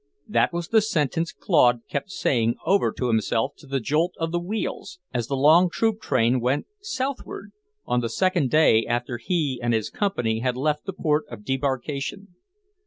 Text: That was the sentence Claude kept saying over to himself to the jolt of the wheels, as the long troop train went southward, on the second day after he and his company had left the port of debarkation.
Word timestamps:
That 0.27 0.51
was 0.51 0.69
the 0.69 0.81
sentence 0.81 1.31
Claude 1.31 1.81
kept 1.87 2.09
saying 2.09 2.55
over 2.65 2.91
to 2.91 3.07
himself 3.09 3.53
to 3.57 3.67
the 3.67 3.79
jolt 3.79 4.13
of 4.17 4.31
the 4.31 4.39
wheels, 4.39 4.97
as 5.13 5.27
the 5.27 5.35
long 5.35 5.69
troop 5.69 6.01
train 6.01 6.39
went 6.39 6.65
southward, 6.81 7.51
on 7.85 8.01
the 8.01 8.09
second 8.09 8.49
day 8.49 8.83
after 8.87 9.17
he 9.17 9.59
and 9.61 9.75
his 9.75 9.91
company 9.91 10.39
had 10.39 10.57
left 10.57 10.85
the 10.87 10.93
port 10.93 11.25
of 11.29 11.45
debarkation. 11.45 12.29